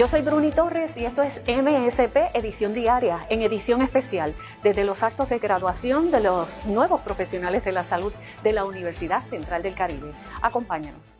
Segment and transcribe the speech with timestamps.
[0.00, 5.02] Yo soy Bruni Torres y esto es MSP Edición Diaria, en edición especial, desde los
[5.02, 9.74] actos de graduación de los nuevos profesionales de la salud de la Universidad Central del
[9.74, 10.12] Caribe.
[10.40, 11.19] Acompáñanos.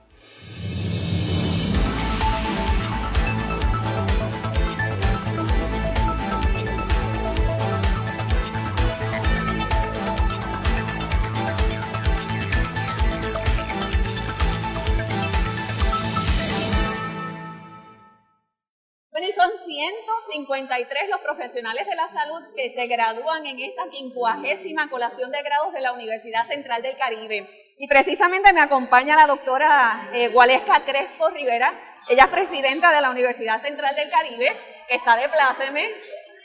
[20.61, 25.73] 153 los profesionales de la salud que se gradúan en esta quincuagésima colación de grados
[25.73, 27.49] de la Universidad Central del Caribe.
[27.79, 31.73] Y precisamente me acompaña la doctora eh, Gualesca Crespo Rivera.
[32.09, 34.55] Ella es presidenta de la Universidad Central del Caribe,
[34.89, 35.89] que está de pláceme.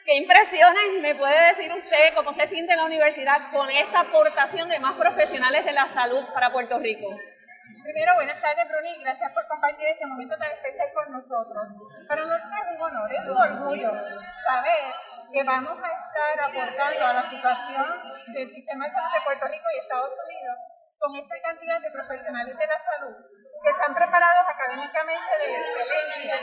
[0.05, 4.80] ¿Qué impresiones me puede decir usted cómo se siente la universidad con esta aportación de
[4.80, 7.09] más profesionales de la salud para Puerto Rico?
[7.83, 11.66] Primero, buenas tardes, Bruni, gracias por compartir este momento tan especial nosotros.
[12.08, 13.91] Para nosotros es un honor, es un orgullo
[14.44, 14.83] saber
[15.31, 17.88] que vamos a estar aportando a la situación
[18.27, 20.58] del sistema de salud de Puerto Rico y Estados Unidos
[20.99, 23.16] con esta cantidad de profesionales de la salud
[23.63, 26.36] que están preparados académicamente de excelencia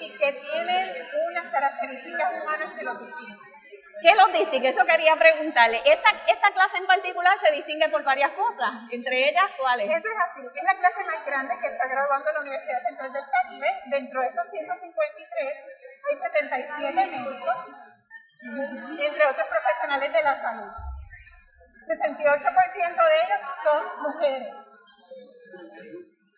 [0.00, 3.55] y que tienen unas características humanas que los distinguen.
[4.02, 4.68] ¿Qué los distingue?
[4.68, 5.78] Eso quería preguntarle.
[5.84, 9.88] Esta, esta clase en particular se distingue por varias cosas, entre ellas, ¿cuáles?
[9.88, 13.24] Eso es así, es la clase más grande que está graduando la Universidad Central del
[13.30, 13.66] Caribe.
[13.86, 15.64] Dentro de esos 153
[16.10, 17.56] hay 77 médicos,
[19.00, 20.72] entre otros profesionales de la salud.
[21.88, 24.54] 68% de ellos son mujeres.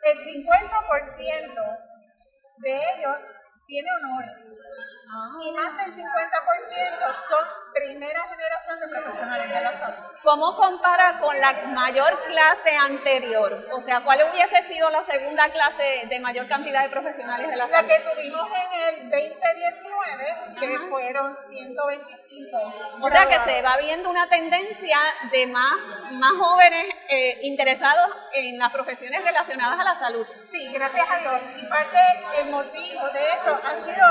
[0.05, 1.79] El 50%
[2.59, 3.19] de ellos
[3.69, 4.59] tiene honores.
[5.43, 6.05] Y más del 50%
[7.29, 10.05] son primera generación de profesionales de la salud.
[10.23, 13.67] ¿Cómo compara con la mayor clase anterior?
[13.73, 17.69] O sea, ¿cuál hubiese sido la segunda clase de mayor cantidad de profesionales de la
[17.69, 17.89] salud?
[17.89, 22.59] La que tuvimos en el 2019, que fueron 125.
[23.01, 24.99] O sea que se va viendo una tendencia
[25.31, 25.77] de más,
[26.13, 30.27] más jóvenes eh, interesados en las profesiones relacionadas a la salud.
[30.51, 31.41] Sí, gracias a Dios.
[31.57, 31.99] Y parte
[32.37, 34.07] del motivo de esto han sido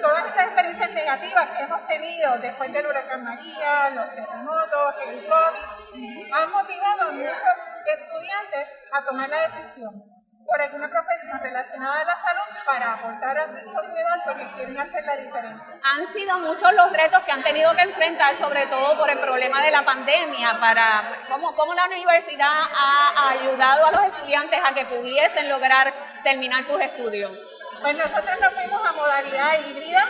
[0.00, 6.32] todas estas experiencias negativas que hemos tenido después del huracán María, los terremotos, el COVID,
[6.32, 12.14] han motivado a muchos estudiantes a tomar la decisión por alguna profesión relacionada a la
[12.14, 15.66] salud para aportar a su sociedad porque quieren hacer la diferencia.
[15.82, 19.60] Han sido muchos los retos que han tenido que enfrentar, sobre todo por el problema
[19.62, 24.86] de la pandemia, para cómo, cómo la universidad ha ayudado a los estudiantes a que
[24.86, 25.92] pudiesen lograr
[26.22, 27.55] terminar sus estudios.
[27.86, 30.04] Pues nosotros nos fuimos a modalidad híbrida,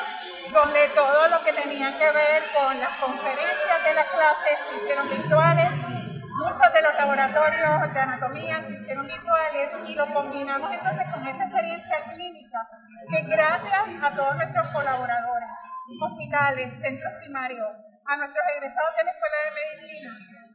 [0.51, 5.07] donde todo lo que tenía que ver con las conferencias de las clases se hicieron
[5.11, 5.73] virtuales,
[6.41, 11.45] muchos de los laboratorios de anatomía se hicieron virtuales y lo combinamos entonces con esa
[11.45, 12.67] experiencia clínica
[13.11, 15.51] que gracias a todos nuestros colaboradores,
[16.01, 17.69] hospitales, centros primarios,
[18.07, 20.11] a nuestros egresados de la Escuela de Medicina,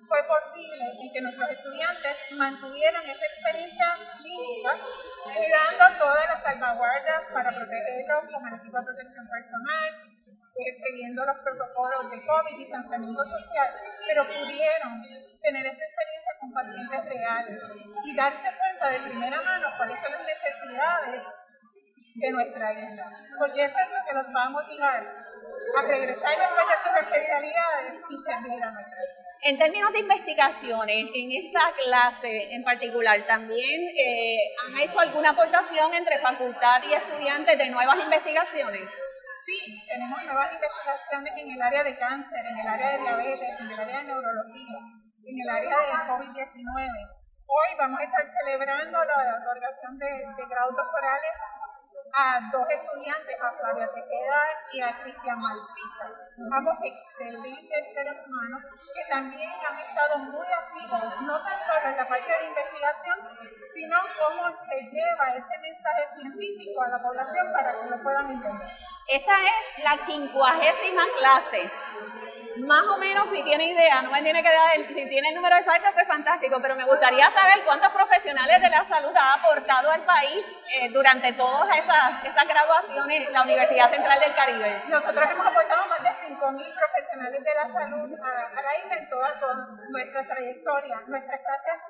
[0.08, 3.26] fue posible y que nuestros estudiantes mantuvieran esa
[6.72, 9.90] salvaguardas para protegerlos el equipo de protección personal,
[10.56, 13.70] siguiendo los protocolos de COVID, y distanciamiento social,
[14.08, 15.02] pero pudieron
[15.42, 17.60] tener esa experiencia con pacientes reales
[18.06, 21.24] y darse cuenta de primera mano cuáles son las necesidades
[22.16, 23.06] de nuestra isla,
[23.40, 25.02] porque eso es lo que nos va a motivar
[25.78, 26.46] a regresar de
[26.84, 29.21] sus especialidades y servir a nuestra isla.
[29.44, 35.92] En términos de investigaciones, en esta clase en particular, ¿también eh, han hecho alguna aportación
[35.96, 38.88] entre facultad y estudiantes de nuevas investigaciones?
[39.44, 43.72] Sí, tenemos nuevas investigaciones en el área de cáncer, en el área de diabetes, en
[43.72, 44.78] el área de neurología,
[45.26, 47.22] en el área de COVID-19.
[47.48, 51.38] Hoy vamos a estar celebrando la otorgación de, de grados doctorales
[52.14, 54.42] a dos estudiantes, a Flavia Tejeda
[54.74, 56.08] y a Cristian Malpita.
[56.52, 58.62] Ambos excelentes seres humanos
[58.94, 63.18] que también han estado muy activos, no tan solo en la parte de investigación,
[63.74, 68.68] sino cómo se lleva ese mensaje científico a la población para que lo puedan entender.
[69.08, 71.72] Esta es la quincuagésima clase
[72.58, 75.36] más o menos si tiene idea, no me tiene que dar, el, si tiene el
[75.36, 79.92] número exacto, pues fantástico, pero me gustaría saber cuántos profesionales de la salud ha aportado
[79.92, 80.46] al país
[80.76, 84.84] eh, durante todas esas, esas graduaciones la Universidad Central del Caribe.
[84.88, 85.81] Nosotros hemos aportado
[86.32, 91.02] 5.000 profesionales de la salud a, la isla en toda, toda nuestra trayectoria.
[91.08, 91.82] Nuestras clases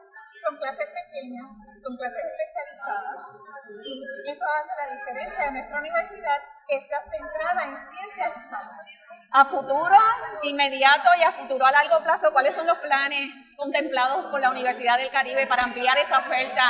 [0.42, 1.46] son clases pequeñas,
[1.84, 3.42] son clases especializadas
[3.86, 8.72] y eso hace la diferencia de nuestra universidad que está centrada en ciencias y salud.
[9.34, 9.98] A futuro
[10.44, 14.98] inmediato y a futuro a largo plazo, ¿cuáles son los planes contemplados por la Universidad
[14.98, 16.64] del Caribe para ampliar esa oferta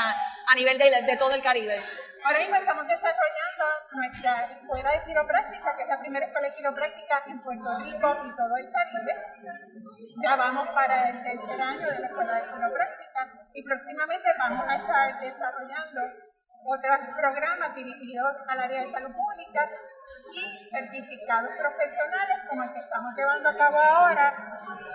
[0.48, 1.82] a nivel de, de todo el Caribe?
[2.24, 7.24] Ahora mismo estamos desarrollando nuestra escuela de quiropráctica, que es la primera escuela de quiropráctica
[7.28, 9.14] en Puerto Rico y todo el Caribe.
[10.24, 14.76] Ya vamos para el tercer año de la escuela de quiropráctica y próximamente vamos a
[14.76, 16.31] estar desarrollando
[16.66, 19.70] otros programas dirigidos al área de salud pública
[20.34, 24.34] y certificados profesionales como el que estamos llevando a cabo ahora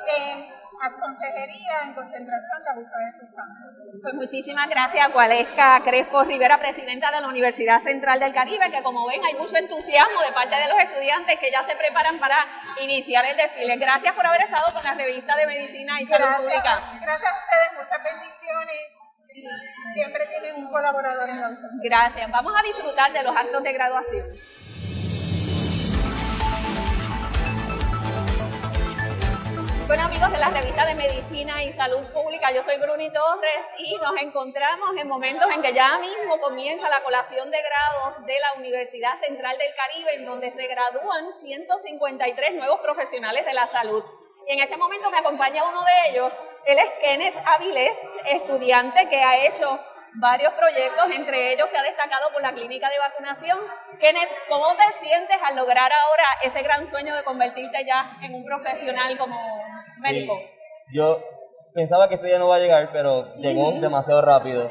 [0.06, 0.56] en
[1.00, 3.70] consejería en concentración de abuso de sustancias.
[4.02, 9.06] Pues muchísimas gracias, Gualesca Crespo Rivera, presidenta de la Universidad Central del Caribe, que como
[9.06, 12.36] ven hay mucho entusiasmo de parte de los estudiantes que ya se preparan para
[12.80, 13.76] iniciar el desfile.
[13.76, 16.98] Gracias por haber estado con la revista de Medicina y Salud Pública.
[17.00, 18.95] Gracias a ustedes, muchas bendiciones
[19.94, 21.50] siempre tienen un colaborador en la
[21.82, 22.30] Gracias.
[22.30, 24.26] Vamos a disfrutar de los actos de graduación.
[29.86, 33.96] Bueno amigos de la revista de Medicina y Salud Pública, yo soy Bruni Torres y
[33.98, 38.58] nos encontramos en momentos en que ya mismo comienza la colación de grados de la
[38.58, 44.02] Universidad Central del Caribe, en donde se gradúan 153 nuevos profesionales de la salud.
[44.46, 46.32] Y en este momento me acompaña uno de ellos,
[46.66, 47.98] él es Kenneth Avilés,
[48.30, 49.78] estudiante que ha hecho
[50.14, 53.58] varios proyectos, entre ellos se ha destacado por la clínica de vacunación.
[53.98, 58.44] Kenneth, ¿cómo te sientes al lograr ahora ese gran sueño de convertirte ya en un
[58.44, 59.36] profesional como
[59.98, 60.38] médico?
[60.92, 61.18] Yo
[61.74, 64.70] pensaba que esto ya no va a llegar, pero llegó demasiado rápido.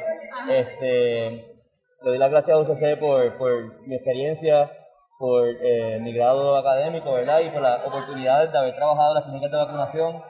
[0.49, 4.71] Este, le doy las gracias a UCC por, por mi experiencia,
[5.17, 7.39] por eh, mi grado académico, ¿verdad?
[7.39, 10.23] Y por la oportunidad de haber trabajado en las clínicas de vacunación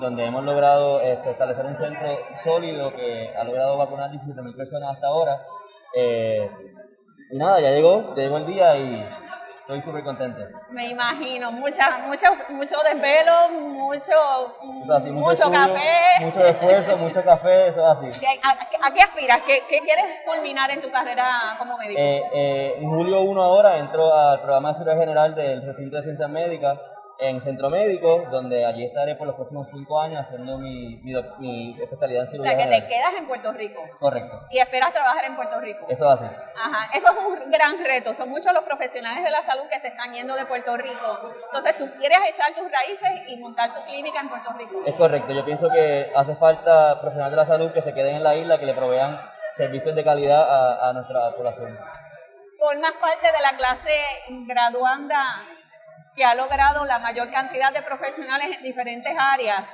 [0.00, 2.08] donde hemos logrado este, establecer un centro
[2.42, 5.46] sólido que ha logrado vacunar 17.000 personas hasta ahora.
[5.94, 6.50] Eh,
[7.30, 9.08] y nada, ya llegó, ya llegó el día y
[9.74, 10.40] estoy súper contento.
[10.70, 14.12] Me imagino, mucha, mucho, mucho desvelo, mucho,
[15.12, 16.24] mucho, café.
[16.24, 18.26] Mucho esfuerzo, mucho café, eso es así.
[18.42, 19.38] ¿A, qué aspiras?
[19.46, 22.00] ¿Qué, ¿Qué, quieres culminar en tu carrera como médico?
[22.00, 26.02] Eh, eh, en julio 1 ahora entro al programa de cirugía general del recinto de
[26.02, 26.78] ciencias médicas
[27.20, 32.24] en Centro Médico, donde allí estaré por los próximos cinco años haciendo mi, mi, especialidad
[32.24, 32.52] en cirugía.
[32.52, 33.82] O sea, que te quedas en Puerto Rico.
[33.98, 34.46] Correcto.
[34.50, 35.86] Y esperas trabajar en Puerto Rico.
[35.88, 36.30] Eso va a ser.
[36.30, 38.14] Ajá, eso es un gran reto.
[38.14, 41.32] Son muchos los profesionales de la salud que se están yendo de Puerto Rico.
[41.46, 44.82] Entonces, tú quieres echar tus raíces y montar tu clínica en Puerto Rico.
[44.86, 45.32] Es correcto.
[45.32, 48.58] Yo pienso que hace falta profesionales de la salud que se queden en la isla,
[48.58, 49.20] que le provean
[49.56, 51.78] servicios de calidad a, a nuestra población.
[52.58, 53.96] Formas parte de la clase
[54.46, 55.22] graduanda
[56.20, 59.66] que ha logrado la mayor cantidad de profesionales en diferentes áreas.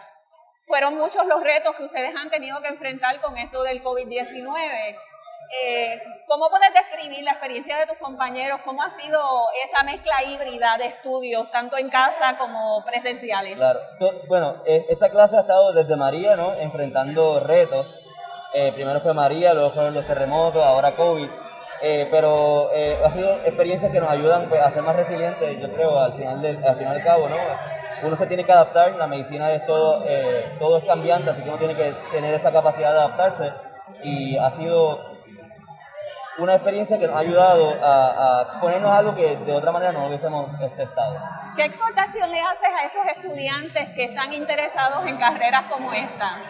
[0.69, 4.97] Fueron muchos los retos que ustedes han tenido que enfrentar con esto del COVID-19.
[5.65, 8.61] Eh, ¿Cómo puedes describir la experiencia de tus compañeros?
[8.65, 9.19] ¿Cómo ha sido
[9.67, 13.57] esa mezcla híbrida de estudios, tanto en casa como presenciales?
[13.57, 13.81] Claro,
[14.29, 16.55] bueno, eh, esta clase ha estado desde María, ¿no?
[16.55, 18.07] Enfrentando retos.
[18.55, 21.29] Eh, primero fue María, luego fueron los terremotos, ahora COVID.
[21.82, 25.70] Eh, pero eh, ha sido experiencias que nos ayudan pues, a ser más resilientes, yo
[25.73, 27.37] creo, al final del, al final del cabo, ¿no?
[28.02, 31.49] Uno se tiene que adaptar, la medicina es todo, eh, todo es cambiante, así que
[31.49, 33.52] uno tiene que tener esa capacidad de adaptarse
[34.02, 35.15] y ha sido
[36.38, 40.07] una experiencia que nos ha ayudado a, exponernos a algo que de otra manera no
[40.07, 41.16] hubiésemos este, estado.
[41.57, 46.40] ¿Qué exhortación le haces a esos estudiantes que están interesados en carreras como esta?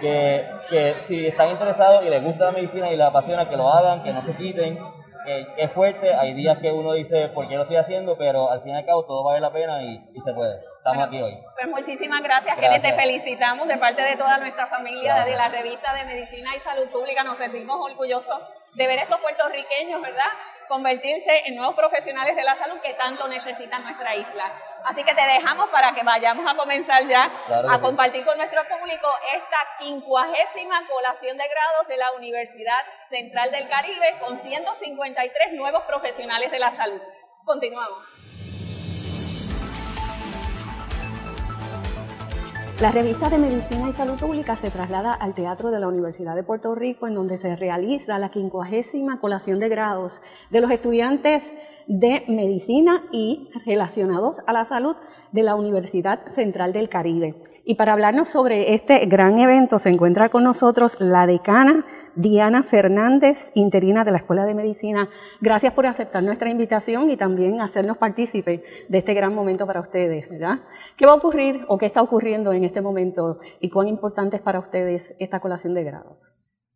[0.00, 3.72] que, que si están interesados y les gusta la medicina y les apasiona, que lo
[3.72, 4.78] hagan, que no se quiten,
[5.24, 8.16] que es fuerte, hay días que uno dice, ¿por qué lo estoy haciendo?
[8.16, 10.60] Pero al fin y al cabo todo vale la pena y, y se puede.
[10.78, 11.36] Estamos aquí hoy.
[11.56, 15.92] Pues muchísimas gracias, que te felicitamos de parte de toda nuestra familia, de la revista
[15.94, 18.40] de Medicina y Salud Pública, nos sentimos orgullosos
[18.76, 20.30] de ver estos puertorriqueños, ¿verdad?
[20.68, 24.52] convertirse en nuevos profesionales de la salud que tanto necesita nuestra isla.
[24.84, 27.30] Así que te dejamos para que vayamos a comenzar ya
[27.68, 33.68] a compartir con nuestro público esta quincuagésima colación de grados de la Universidad Central del
[33.68, 37.00] Caribe con 153 nuevos profesionales de la salud.
[37.44, 38.25] Continuamos.
[42.80, 46.42] La revista de Medicina y Salud Pública se traslada al Teatro de la Universidad de
[46.42, 51.42] Puerto Rico, en donde se realiza la quincuagésima colación de grados de los estudiantes
[51.86, 54.94] de Medicina y relacionados a la salud
[55.32, 57.34] de la Universidad Central del Caribe.
[57.64, 63.50] Y para hablarnos sobre este gran evento se encuentra con nosotros la decana Diana Fernández,
[63.52, 65.10] interina de la Escuela de Medicina.
[65.42, 70.26] Gracias por aceptar nuestra invitación y también hacernos partícipe de este gran momento para ustedes.
[70.26, 74.42] ¿Qué va a ocurrir o qué está ocurriendo en este momento y cuán importante es
[74.42, 76.16] para ustedes esta colación de grado?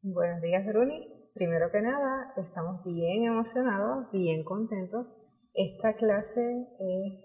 [0.02, 1.08] Buenos días, Bruni.
[1.32, 5.06] Primero que nada, estamos bien emocionados, bien contentos.
[5.54, 7.24] Esta clase eh,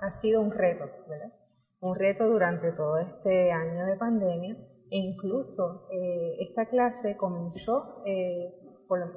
[0.00, 1.32] ha sido un reto, ¿verdad?
[1.80, 4.56] Un reto durante todo este año de pandemia
[4.90, 8.54] e incluso eh, esta clase comenzó, eh,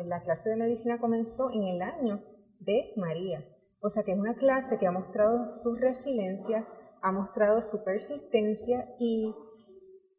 [0.05, 2.21] la clase de medicina comenzó en el año
[2.59, 3.45] de María.
[3.81, 6.67] O sea que es una clase que ha mostrado su resiliencia,
[7.01, 9.33] ha mostrado su persistencia y,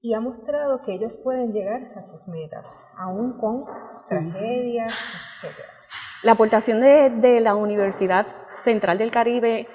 [0.00, 2.66] y ha mostrado que ellos pueden llegar a sus metas,
[2.96, 3.64] aún con
[4.08, 4.92] tragedias,
[5.42, 5.54] etc.
[6.22, 8.26] La aportación de, de la Universidad
[8.64, 9.68] Central del Caribe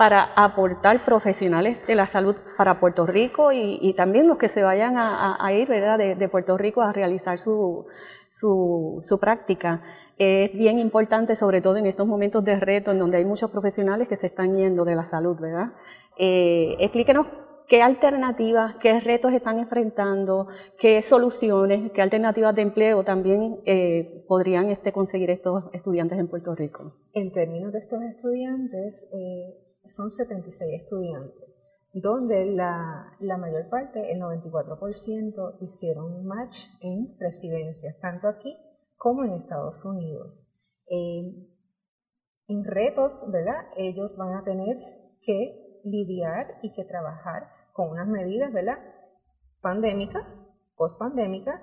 [0.00, 4.94] para aportar profesionales de la salud para Puerto Rico y, también los que se vayan
[4.96, 5.98] a, ir ¿verdad?
[5.98, 7.84] De, Puerto Rico a realizar su,
[8.32, 9.82] su, práctica.
[10.16, 14.08] Es bien importante, sobre todo en estos momentos de reto, en donde hay muchos profesionales
[14.08, 15.72] que se están yendo de la salud, ¿verdad?
[16.16, 17.26] Eh, explíquenos
[17.68, 24.70] qué alternativas, qué retos están enfrentando, qué soluciones, qué alternativas de empleo también eh, podrían
[24.70, 26.94] este, conseguir estos estudiantes en Puerto Rico.
[27.12, 31.48] En términos de estos estudiantes, eh, son 76 estudiantes,
[31.92, 38.56] donde la, mayor parte, el 94%, hicieron match en residencias, tanto aquí
[38.96, 40.46] como en Estados Unidos.
[40.88, 41.32] Eh,
[42.48, 43.66] en retos, ¿verdad?
[43.76, 44.76] Ellos van a tener
[45.22, 48.78] que lidiar y que trabajar con unas medidas, ¿verdad?
[49.60, 50.26] Pandémicas,
[50.76, 51.60] post-pandémicas,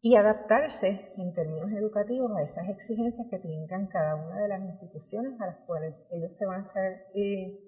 [0.00, 5.40] y adaptarse en términos educativos a esas exigencias que tengan cada una de las instituciones
[5.40, 7.58] a las cuales ellos se van a estar, eh,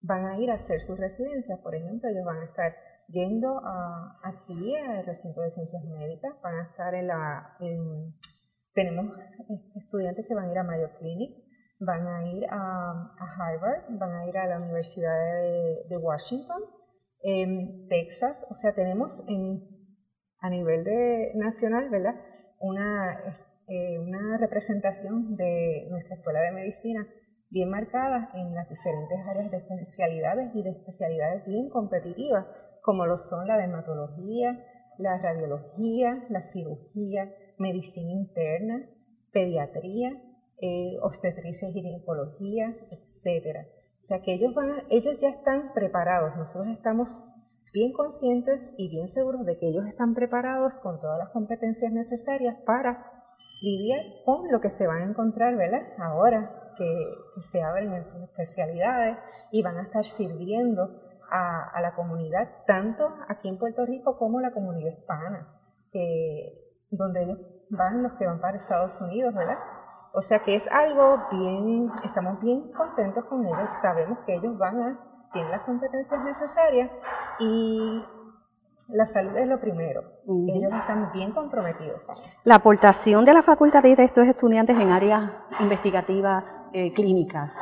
[0.00, 1.58] van a ir a hacer sus residencias.
[1.60, 2.74] Por ejemplo, ellos van a estar
[3.08, 7.56] yendo a, aquí al recinto de ciencias médicas, van a estar en la,
[8.74, 9.16] tenemos
[9.74, 11.36] estudiantes que van a ir a Mayo Clinic,
[11.80, 16.62] van a ir a, Harvard, van a ir a la Universidad de, de Washington,
[17.22, 19.75] en Texas, o sea, tenemos en
[20.40, 22.14] a nivel de, nacional, ¿verdad?
[22.60, 23.18] Una,
[23.68, 27.06] eh, una representación de nuestra escuela de medicina
[27.50, 32.46] bien marcada en las diferentes áreas de especialidades y de especialidades bien competitivas,
[32.82, 34.64] como lo son la dermatología,
[34.98, 38.88] la radiología, la cirugía, medicina interna,
[39.32, 40.22] pediatría,
[40.60, 43.66] eh, obstetricia y ginecología, etc.
[44.00, 47.24] O sea que ellos, van ellos ya están preparados, nosotros estamos
[47.76, 52.56] bien conscientes y bien seguros de que ellos están preparados con todas las competencias necesarias
[52.64, 53.12] para
[53.60, 55.82] lidiar con lo que se van a encontrar, ¿verdad?
[55.98, 56.88] Ahora que,
[57.42, 59.18] se abren en sus especialidades
[59.50, 64.52] y van a estar sirviendo a, la comunidad, tanto aquí en Puerto Rico como la
[64.52, 65.46] comunidad hispana,
[66.90, 69.58] donde ellos van los que van para Estados Unidos, ¿verdad?
[70.14, 74.80] O sea que es algo bien, estamos bien contentos con ellos, sabemos que ellos van
[74.80, 76.90] a tienen las competencias necesarias
[77.38, 78.02] y
[78.88, 80.02] la salud es lo primero.
[80.26, 82.00] Ellos están bien comprometidos
[82.44, 87.52] La aportación de la facultad de estos estudiantes en áreas investigativas eh, clínicas,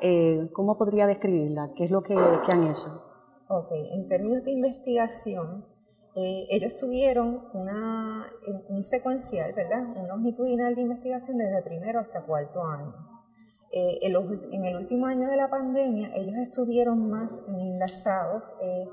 [0.00, 1.70] eh, ¿cómo podría describirla?
[1.76, 3.02] ¿Qué es lo que, han hecho?
[3.48, 5.64] Ok, en términos de investigación,
[6.14, 8.26] eh, ellos tuvieron una,
[8.68, 9.82] un secuencial, ¿verdad?
[9.96, 13.13] Un longitudinal de investigación desde primero hasta cuarto año.
[13.76, 18.88] Eh, en el último año de la pandemia, ellos estuvieron más enlazados eh,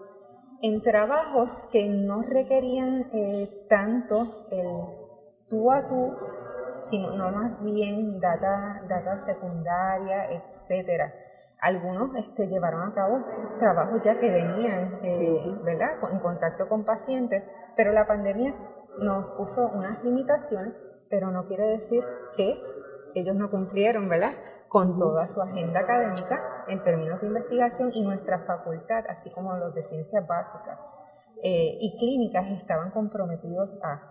[0.63, 4.65] en trabajos que no requerían eh, tanto el
[5.47, 6.17] tú a tú,
[6.89, 11.13] sino no más bien data, data secundaria, etcétera.
[11.59, 13.23] Algunos este, llevaron a cabo
[13.59, 15.00] trabajos ya que venían
[15.63, 16.00] ¿verdad?
[16.11, 17.43] en contacto con pacientes,
[17.77, 18.55] pero la pandemia
[18.97, 20.73] nos puso unas limitaciones,
[21.07, 22.03] pero no quiere decir
[22.35, 22.59] que
[23.13, 24.31] ellos no cumplieron, ¿verdad?
[24.72, 29.75] Con toda su agenda académica en términos de investigación y nuestra facultad, así como los
[29.75, 30.80] de ciencias básicas
[31.44, 34.11] eh, y clínicas, estaban comprometidos a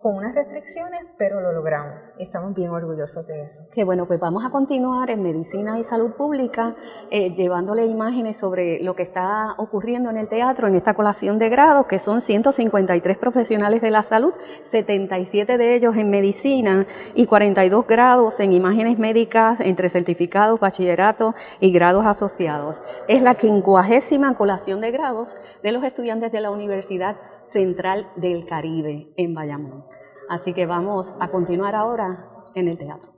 [0.00, 1.94] con unas restricciones, pero lo logramos.
[2.18, 3.60] Estamos bien orgullosos de eso.
[3.74, 6.74] Que bueno, pues vamos a continuar en Medicina y Salud Pública
[7.10, 11.50] eh, llevándole imágenes sobre lo que está ocurriendo en el teatro en esta colación de
[11.50, 14.32] grados, que son 153 profesionales de la salud,
[14.70, 21.72] 77 de ellos en medicina y 42 grados en imágenes médicas entre certificados, bachillerato y
[21.72, 22.80] grados asociados.
[23.06, 27.16] Es la quincuagésima colación de grados de los estudiantes de la Universidad
[27.52, 29.84] Central del Caribe en Bayamón.
[30.28, 33.10] Así que vamos a continuar ahora en el teatro.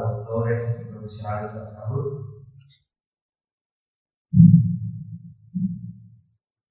[0.00, 2.26] doctores y profesionales de la salud.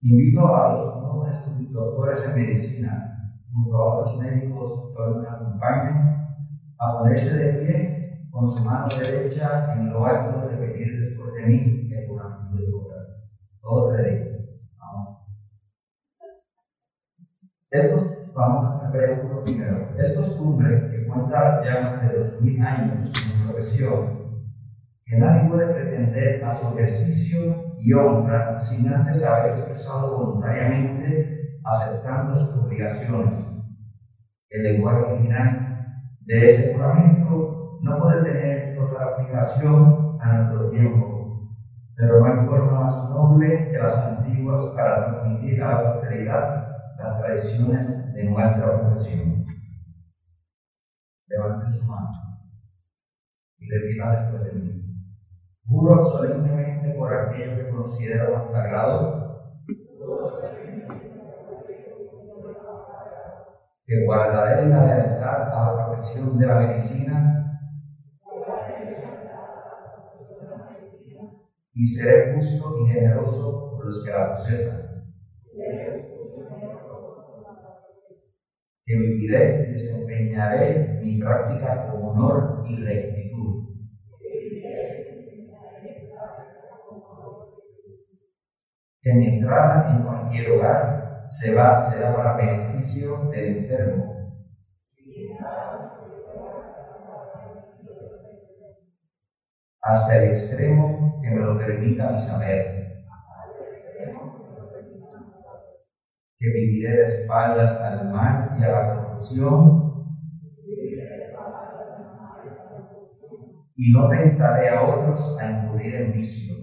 [0.01, 6.27] Invito a los nuevos doctores en medicina, junto a otros médicos que hoy nos acompañan,
[6.77, 7.94] a ponerse de pie
[8.35, 12.69] con su mano derecha en lo alto y repetir después de mí el juramento de
[12.69, 13.07] poder.
[13.61, 14.29] Todos ready.
[14.77, 15.19] Vamos.
[17.71, 19.87] Es vamos a preguntar primero.
[19.97, 24.25] Es costumbre que cuenta ya más de dos mil años en profesión
[25.05, 32.35] que nadie puede pretender a su ejercicio y honra sin antes haber expresado voluntariamente aceptando
[32.35, 33.47] sus obligaciones.
[34.49, 35.65] El lenguaje original
[36.19, 37.14] de ese juramento
[37.81, 41.49] no puede tener total aplicación a nuestro tiempo,
[41.95, 46.67] pero no hay forma más noble que las antiguas para transmitir a la posteridad
[46.97, 49.45] las tradiciones de nuestra profesión.
[51.27, 52.09] Levanten su mano
[53.57, 54.81] y repitan después de mí.
[55.67, 59.25] Juro solemnemente por aquello que considero más sagrado
[63.85, 67.44] que guardaré la lealtad a la profesión de la medicina
[71.75, 74.81] y seré justo y generoso por los que la procesan.
[78.85, 83.65] Que viviré y desempeñaré mi práctica con honor y rectitud
[89.05, 94.15] que mi entrada en cualquier hogar se va, será para beneficio del enfermo.
[99.83, 102.85] Hasta el extremo que me lo permita mi saber.
[106.37, 110.05] Que viviré de espaldas al mal y a la corrupción.
[113.77, 116.55] Y no tentaré a otros a incurrir en vicio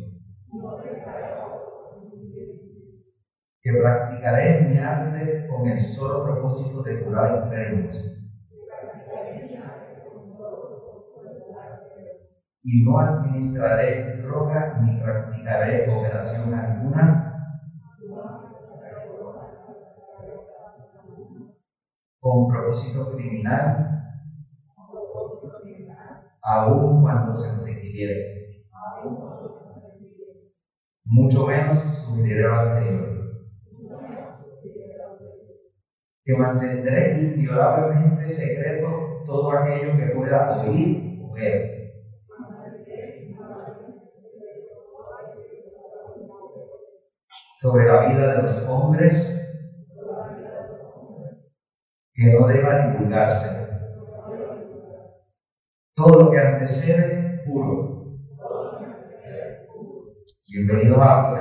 [3.62, 8.21] que practicaré mi arte con el solo propósito de curar enfermos.
[12.64, 17.28] Y no administraré droga ni practicaré operación alguna
[22.20, 23.86] con propósito criminal,
[26.42, 28.16] aun cuando se requiere.
[31.04, 33.22] Mucho menos subiré lo anterior
[36.24, 38.88] que mantendré inviolablemente secreto
[39.26, 41.71] todo aquello que pueda oír o ver.
[47.62, 49.38] Sobre la vida de los hombres
[52.12, 53.46] que no deba divulgarse.
[55.94, 58.18] Todo lo que antecede, puro.
[60.50, 61.40] Bienvenidos a la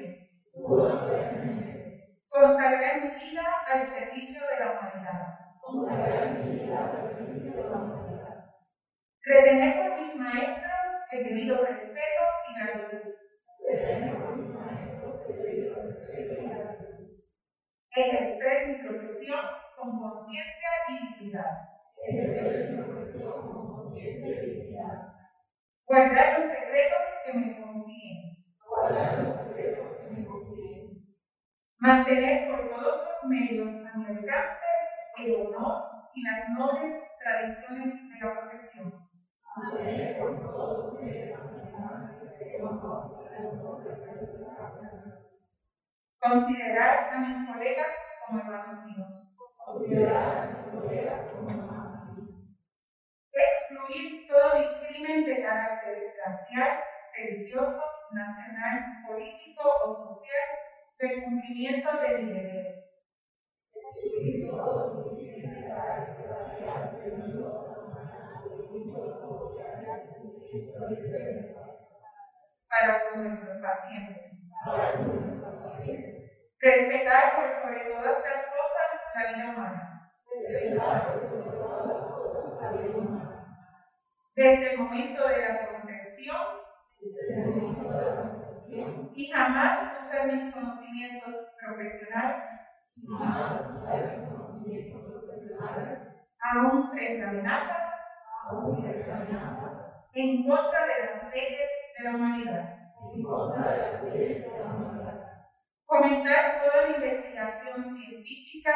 [2.29, 5.21] Consagrar mi vida al servicio de la humanidad.
[9.23, 13.13] Retener por mis maestros el debido respeto y gratitud.
[17.95, 19.39] Ejercer mi profesión
[19.77, 21.53] con conciencia y dignidad.
[25.85, 27.61] Guardar los secretos que me
[31.81, 34.65] Mantener por todos los medios a mi alcance
[35.17, 39.09] el honor y las nobles tradiciones de la profesión.
[46.19, 47.91] Considerar a mis colegas
[48.27, 49.27] como hermanos míos.
[53.33, 56.79] excluir todo discrimen de carácter racial,
[57.17, 60.70] religioso, nacional, político o social
[61.01, 62.81] del cumplimiento de mi deber.
[72.69, 74.47] Para nuestros pacientes.
[76.59, 80.11] Respetar por sobre todas las cosas la vida humana.
[84.35, 86.61] Desde el momento de la concepción
[88.71, 92.43] y jamás usar mis conocimientos profesionales.
[96.53, 97.87] Aún frente a amenazas.
[100.13, 102.77] En contra de las leyes de la humanidad.
[105.85, 108.73] Comentar toda la investigación científica.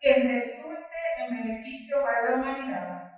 [0.00, 3.08] Que resulte en beneficio para la humanidad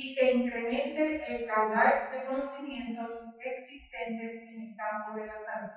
[0.00, 5.70] y que incremente el caudal de conocimientos existentes en el campo de la salud.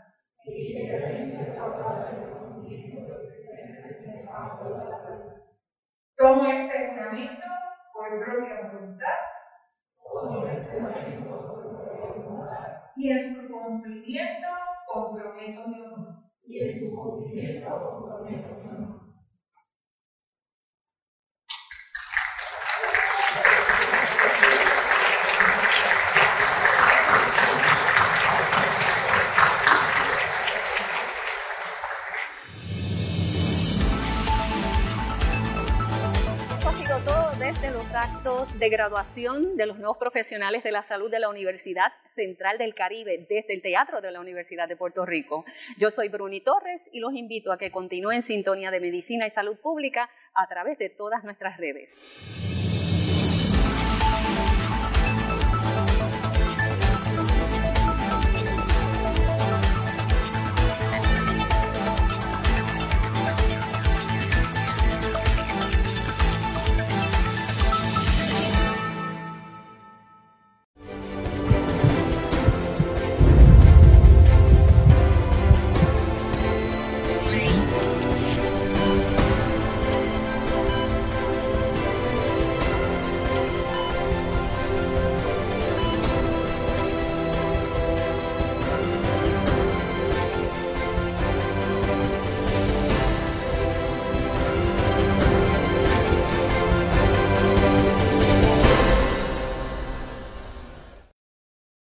[6.16, 7.48] Tomo este juramento
[7.94, 9.20] por propia voluntad
[12.96, 14.48] y en su cumplimiento
[14.88, 16.24] comprometo mi honor.
[16.46, 19.03] Y en su cumplimiento comprometo mi honor.
[38.64, 43.28] De graduación de los nuevos profesionales de la salud de la Universidad Central del Caribe
[43.30, 45.44] desde el Teatro de la Universidad de Puerto Rico.
[45.78, 49.32] Yo soy Bruni Torres y los invito a que continúen en sintonía de medicina y
[49.32, 52.00] salud pública a través de todas nuestras redes.